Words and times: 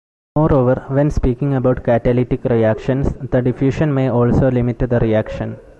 Moreover, 0.35 0.85
when 0.87 1.11
speaking 1.11 1.53
about 1.53 1.83
catalytic 1.83 2.43
reactions, 2.45 3.13
the 3.21 3.39
diffusion 3.39 3.93
may 3.93 4.09
also 4.09 4.49
limit 4.49 4.79
the 4.79 4.99
reaction. 4.99 5.59